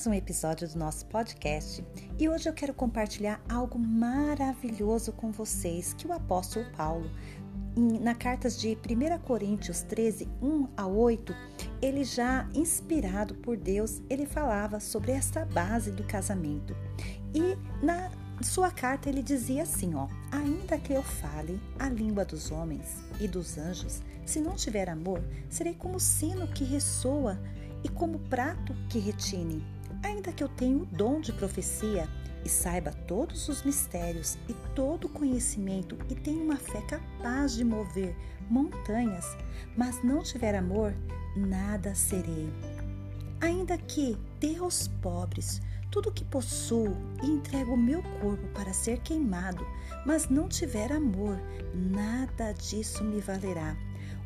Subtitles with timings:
[0.00, 1.84] mais um episódio do nosso podcast
[2.18, 7.10] e hoje eu quero compartilhar algo maravilhoso com vocês que o apóstolo Paulo,
[7.76, 11.36] na cartas de 1 Coríntios 13, 1 a 8,
[11.82, 16.74] ele já inspirado por Deus, ele falava sobre esta base do casamento.
[17.34, 18.10] E na
[18.40, 23.28] sua carta ele dizia assim, ó: Ainda que eu fale a língua dos homens e
[23.28, 27.38] dos anjos, se não tiver amor, serei como sino que ressoa
[27.84, 29.62] e como prato que retine.
[30.02, 32.08] Ainda que eu tenha o dom de profecia
[32.44, 37.64] e saiba todos os mistérios e todo o conhecimento e tenha uma fé capaz de
[37.64, 38.16] mover
[38.48, 39.26] montanhas,
[39.76, 40.94] mas não tiver amor,
[41.36, 42.48] nada serei.
[43.40, 48.72] Ainda que dê aos pobres tudo o que possuo e entrego o meu corpo para
[48.72, 49.66] ser queimado,
[50.06, 51.40] mas não tiver amor,
[51.74, 53.76] nada disso me valerá.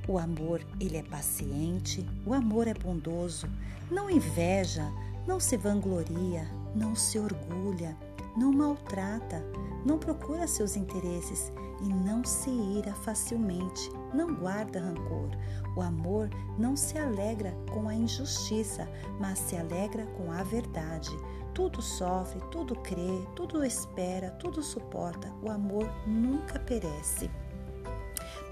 [0.07, 3.49] O amor, ele é paciente, o amor é bondoso,
[3.91, 4.85] não inveja,
[5.27, 7.97] não se vangloria, não se orgulha,
[8.37, 9.45] não maltrata,
[9.85, 15.31] não procura seus interesses e não se ira facilmente, não guarda rancor.
[15.77, 18.89] O amor não se alegra com a injustiça,
[19.21, 21.11] mas se alegra com a verdade.
[21.53, 25.33] Tudo sofre, tudo crê, tudo espera, tudo suporta.
[25.43, 27.31] O amor nunca perece.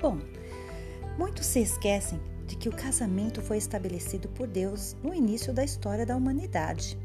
[0.00, 0.18] Bom,
[1.18, 2.18] Muitos se esquecem
[2.52, 6.98] de que o casamento foi estabelecido por Deus no início da história da humanidade,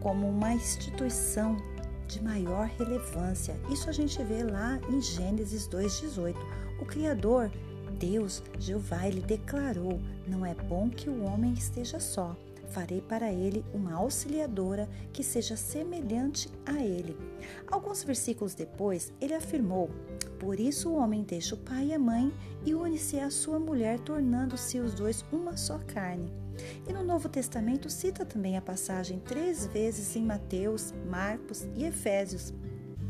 [0.00, 1.58] como uma instituição
[2.08, 3.60] de maior relevância.
[3.70, 6.34] Isso a gente vê lá em Gênesis 2:18.
[6.80, 7.52] O criador,
[7.98, 12.34] Deus, Jeová, ele declarou: "Não é bom que o homem esteja só.
[12.70, 17.16] Farei para ele uma auxiliadora que seja semelhante a ele."
[17.66, 19.90] Alguns versículos depois, ele afirmou:
[20.40, 22.32] por isso o homem deixa o pai e a mãe
[22.64, 26.32] e une-se à sua mulher, tornando-se os dois uma só carne.
[26.88, 32.54] E no Novo Testamento cita também a passagem três vezes em Mateus, Marcos e Efésios,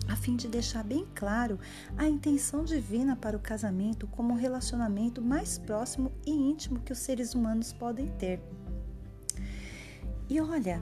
[0.08, 1.58] a fim de deixar bem claro
[1.96, 6.98] a intenção divina para o casamento como um relacionamento mais próximo e íntimo que os
[6.98, 8.42] seres humanos podem ter.
[10.30, 10.80] E olha,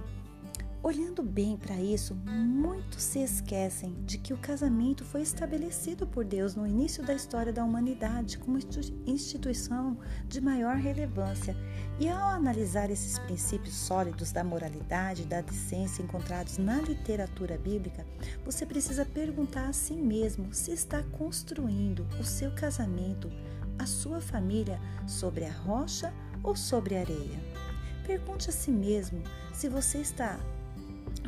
[0.81, 6.54] Olhando bem para isso, muitos se esquecem de que o casamento foi estabelecido por Deus
[6.54, 8.58] no início da história da humanidade como
[9.04, 9.98] instituição
[10.28, 11.56] de maior relevância.
[11.98, 18.06] E ao analisar esses princípios sólidos da moralidade e da decência encontrados na literatura bíblica,
[18.44, 23.28] você precisa perguntar a si mesmo se está construindo o seu casamento,
[23.76, 26.14] a sua família, sobre a rocha
[26.44, 27.68] ou sobre a areia.
[28.08, 30.41] Pergunte a si mesmo se você está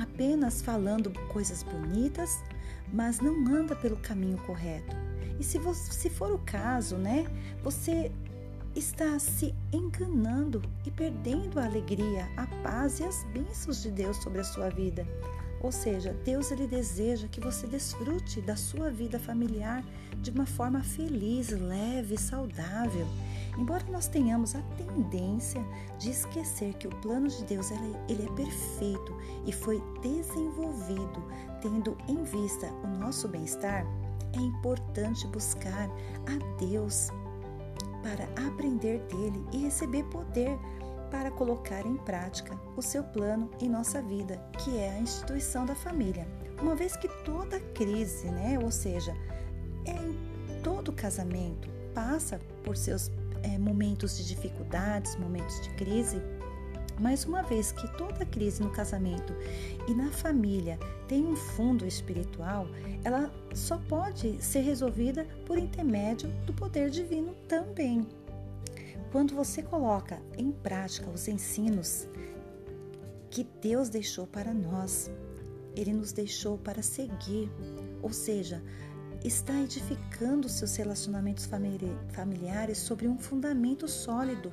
[0.00, 2.42] apenas falando coisas bonitas,
[2.90, 4.96] mas não anda pelo caminho correto.
[5.38, 7.26] E se, você, se for o caso, né,
[7.62, 8.10] você
[8.74, 14.40] está se enganando e perdendo a alegria, a paz e as bênçãos de Deus sobre
[14.40, 15.06] a sua vida.
[15.60, 19.84] Ou seja, Deus ele deseja que você desfrute da sua vida familiar
[20.18, 23.06] de uma forma feliz, leve, saudável.
[23.58, 25.62] Embora nós tenhamos a tendência
[25.98, 29.14] de esquecer que o plano de Deus ele, é perfeito
[29.46, 31.22] e foi desenvolvido
[31.60, 33.84] tendo em vista o nosso bem-estar,
[34.32, 35.90] é importante buscar
[36.26, 37.10] a Deus
[38.02, 40.58] para aprender dele e receber poder
[41.10, 45.74] para colocar em prática o seu plano em nossa vida, que é a instituição da
[45.74, 46.26] família.
[46.60, 49.14] Uma vez que toda crise, né, ou seja,
[49.84, 53.10] é em todo casamento, passa por seus
[53.42, 56.20] é, momentos de dificuldades, momentos de crise,
[57.00, 59.34] mas uma vez que toda crise no casamento
[59.88, 60.78] e na família
[61.08, 62.66] tem um fundo espiritual,
[63.02, 68.06] ela só pode ser resolvida por intermédio do poder divino também.
[69.10, 72.06] Quando você coloca em prática os ensinos
[73.28, 75.10] que Deus deixou para nós,
[75.74, 77.50] Ele nos deixou para seguir,
[78.02, 78.62] ou seja,
[79.24, 81.48] está edificando seus relacionamentos
[82.12, 84.52] familiares sobre um fundamento sólido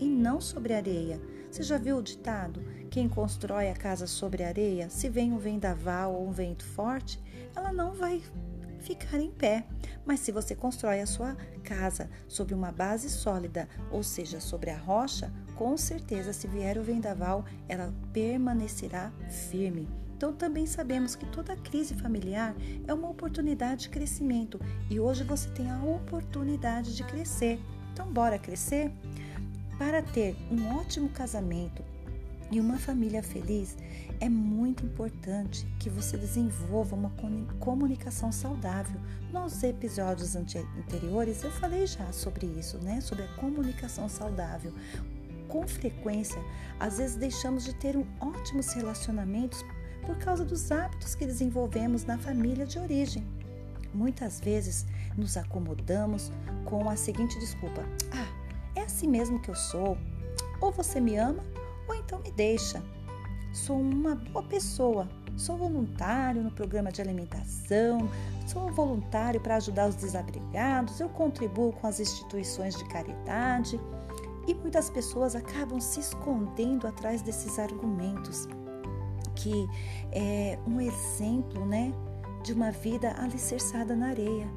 [0.00, 1.20] e não sobre areia.
[1.50, 2.62] Você já viu o ditado?
[2.90, 7.22] Quem constrói a casa sobre areia, se vem um vendaval ou um vento forte,
[7.54, 8.22] ela não vai
[8.80, 9.64] ficar em pé.
[10.04, 14.78] Mas se você constrói a sua casa sobre uma base sólida, ou seja, sobre a
[14.78, 19.12] rocha, com certeza, se vier o vendaval, ela permanecerá
[19.50, 19.88] firme.
[20.16, 22.54] Então, também sabemos que toda crise familiar
[22.86, 24.60] é uma oportunidade de crescimento
[24.90, 27.60] e hoje você tem a oportunidade de crescer.
[27.92, 28.90] Então, bora crescer?
[29.78, 31.84] Para ter um ótimo casamento
[32.50, 33.76] e uma família feliz,
[34.20, 37.12] é muito importante que você desenvolva uma
[37.60, 39.00] comunicação saudável.
[39.32, 43.00] Nos episódios anteriores eu falei já sobre isso, né?
[43.00, 44.72] Sobre a comunicação saudável.
[45.48, 46.38] com frequência,
[46.78, 49.64] às vezes deixamos de ter um ótimos relacionamentos
[50.04, 53.26] por causa dos hábitos que desenvolvemos na família de origem.
[53.94, 54.86] Muitas vezes
[55.16, 56.30] nos acomodamos
[56.66, 58.28] com a seguinte desculpa: Ah,
[58.74, 59.96] é assim mesmo que eu sou.
[60.60, 61.42] Ou você me ama,
[62.08, 62.82] então me deixa.
[63.52, 65.06] Sou uma boa pessoa,
[65.36, 68.08] sou voluntário no programa de alimentação,
[68.46, 73.78] sou voluntário para ajudar os desabrigados, eu contribuo com as instituições de caridade.
[74.46, 78.48] E muitas pessoas acabam se escondendo atrás desses argumentos,
[79.34, 79.68] que
[80.10, 81.92] é um exemplo, né,
[82.42, 84.48] de uma vida alicerçada na areia,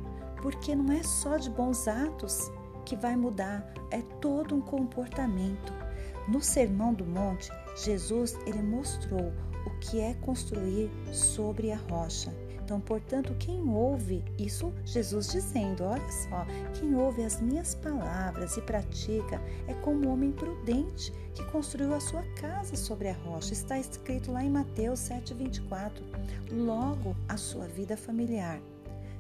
[0.42, 2.50] porque não é só de bons atos
[2.86, 5.91] que vai mudar, é todo um comportamento.
[6.28, 9.32] No Sermão do Monte, Jesus ele mostrou
[9.66, 12.32] o que é construir sobre a rocha.
[12.64, 16.46] Então, portanto, quem ouve isso, Jesus dizendo, olha só,
[16.80, 22.00] quem ouve as minhas palavras e pratica é como um homem prudente que construiu a
[22.00, 23.52] sua casa sobre a rocha.
[23.52, 26.02] Está escrito lá em Mateus 7:24.
[26.50, 28.62] Logo, a sua vida familiar,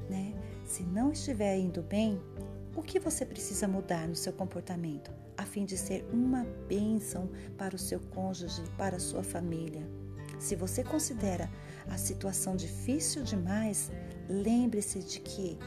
[0.09, 0.33] né?
[0.63, 2.21] Se não estiver indo bem,
[2.75, 7.75] o que você precisa mudar no seu comportamento a fim de ser uma bênção para
[7.75, 9.85] o seu cônjuge, para a sua família?
[10.39, 11.49] Se você considera
[11.87, 13.91] a situação difícil demais,
[14.27, 15.57] lembre-se de que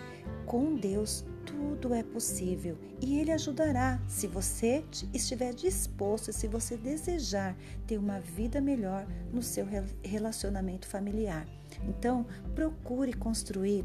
[0.47, 6.77] com Deus tudo é possível e Ele ajudará se você estiver disposto e se você
[6.77, 7.57] desejar
[7.87, 9.67] ter uma vida melhor no seu
[10.03, 11.47] relacionamento familiar.
[11.87, 13.85] Então, procure construir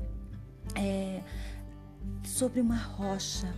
[0.75, 1.21] é,
[2.23, 3.53] sobre uma rocha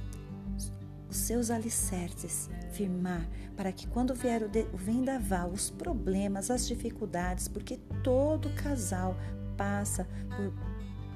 [1.11, 3.27] os seus alicerces, firmar,
[3.57, 4.41] para que quando vier
[4.73, 9.15] o vendaval, os problemas, as dificuldades, porque todo casal
[9.57, 10.53] passa por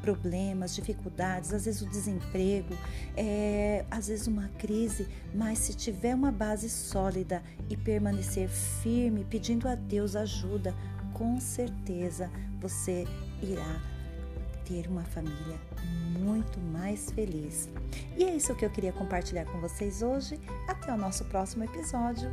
[0.01, 2.77] problemas, dificuldades, às vezes o desemprego,
[3.16, 9.68] é, às vezes uma crise, mas se tiver uma base sólida e permanecer firme, pedindo
[9.68, 10.75] a Deus ajuda,
[11.13, 12.30] com certeza
[12.60, 13.07] você
[13.42, 13.94] irá
[14.66, 15.60] ter uma família
[16.20, 17.70] muito mais feliz.
[18.18, 20.40] E é isso que eu queria compartilhar com vocês hoje.
[20.68, 22.30] Até o nosso próximo episódio.